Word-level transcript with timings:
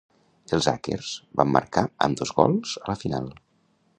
Els 0.57 0.67
Akers 0.71 1.09
van 1.41 1.51
marcar 1.57 1.85
ambdós 2.07 2.33
gols 2.41 2.75
a 2.87 2.87
la 2.93 2.99
final. 3.07 3.31